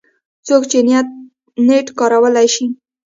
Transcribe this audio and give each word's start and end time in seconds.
څوک 0.47 0.63
چې 0.71 0.79
نېټ 1.67 1.87
کارولی 1.99 2.47
شي 2.53 2.65